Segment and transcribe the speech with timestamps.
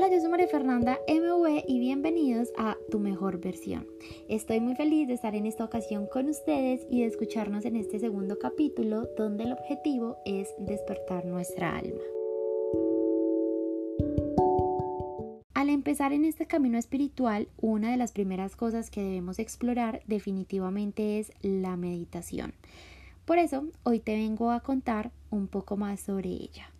[0.00, 3.84] María Fernanda MV y bienvenidos a Tu Mejor Versión.
[4.28, 7.98] Estoy muy feliz de estar en esta ocasión con ustedes y de escucharnos en este
[7.98, 12.00] segundo capítulo donde el objetivo es despertar nuestra alma.
[15.54, 21.18] Al empezar en este camino espiritual, una de las primeras cosas que debemos explorar definitivamente
[21.18, 22.54] es la meditación.
[23.24, 26.70] Por eso, hoy te vengo a contar un poco más sobre ella.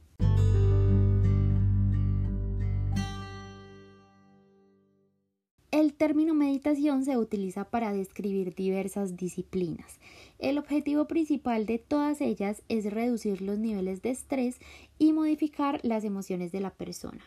[5.89, 9.99] El término meditación se utiliza para describir diversas disciplinas.
[10.39, 14.59] El objetivo principal de todas ellas es reducir los niveles de estrés
[14.99, 17.25] y modificar las emociones de la persona.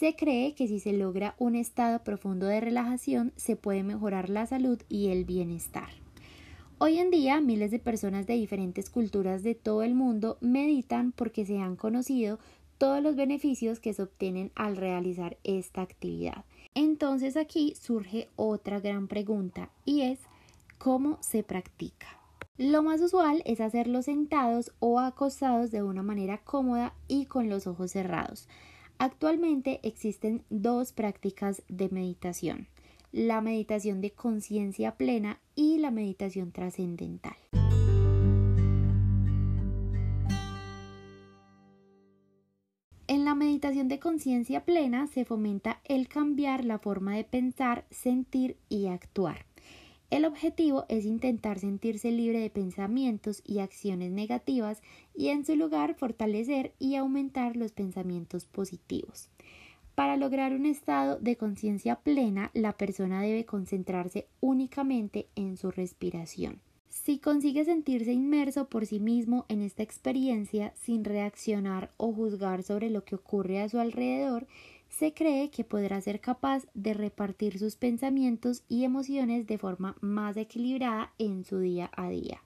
[0.00, 4.46] Se cree que si se logra un estado profundo de relajación se puede mejorar la
[4.46, 5.90] salud y el bienestar.
[6.78, 11.46] Hoy en día miles de personas de diferentes culturas de todo el mundo meditan porque
[11.46, 12.40] se han conocido
[12.82, 16.44] todos los beneficios que se obtienen al realizar esta actividad.
[16.74, 20.18] Entonces aquí surge otra gran pregunta y es
[20.78, 22.08] ¿cómo se practica?
[22.56, 27.68] Lo más usual es hacerlo sentados o acostados de una manera cómoda y con los
[27.68, 28.48] ojos cerrados.
[28.98, 32.66] Actualmente existen dos prácticas de meditación,
[33.12, 37.36] la meditación de conciencia plena y la meditación trascendental.
[43.42, 49.44] Meditación de conciencia plena se fomenta el cambiar la forma de pensar, sentir y actuar.
[50.10, 54.82] El objetivo es intentar sentirse libre de pensamientos y acciones negativas
[55.14, 59.30] y en su lugar fortalecer y aumentar los pensamientos positivos.
[59.94, 66.60] Para lograr un estado de conciencia plena, la persona debe concentrarse únicamente en su respiración.
[66.92, 72.90] Si consigue sentirse inmerso por sí mismo en esta experiencia sin reaccionar o juzgar sobre
[72.90, 74.46] lo que ocurre a su alrededor,
[74.90, 80.36] se cree que podrá ser capaz de repartir sus pensamientos y emociones de forma más
[80.36, 82.42] equilibrada en su día a día.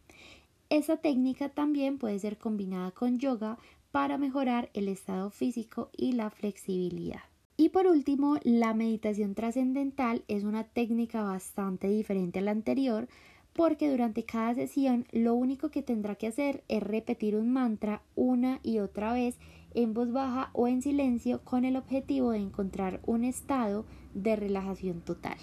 [0.71, 3.59] Esta técnica también puede ser combinada con yoga
[3.91, 7.23] para mejorar el estado físico y la flexibilidad.
[7.57, 13.09] Y por último, la meditación trascendental es una técnica bastante diferente a la anterior,
[13.57, 18.61] porque durante cada sesión lo único que tendrá que hacer es repetir un mantra una
[18.63, 19.37] y otra vez
[19.75, 23.85] en voz baja o en silencio con el objetivo de encontrar un estado
[24.15, 25.37] de relajación total.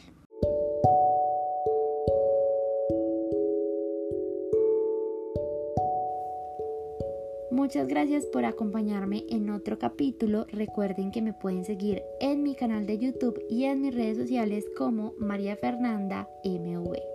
[7.51, 10.45] Muchas gracias por acompañarme en otro capítulo.
[10.51, 14.65] Recuerden que me pueden seguir en mi canal de YouTube y en mis redes sociales
[14.75, 17.12] como María Fernanda MV.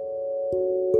[0.51, 0.98] Thank you.